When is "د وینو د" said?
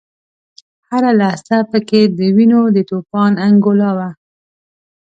2.17-2.77